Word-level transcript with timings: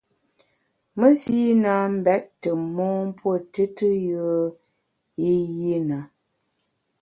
Mesi 0.99 1.37
na 1.63 1.73
mbèt 1.97 2.23
tù 2.41 2.51
mon 2.75 2.95
mpuo 3.09 3.33
tùtù 3.53 3.87
yùe 4.07 4.35
i 5.29 5.31
yi 5.59 5.73
na. 5.89 5.97